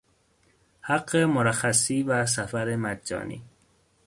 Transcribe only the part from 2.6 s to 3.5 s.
مجانی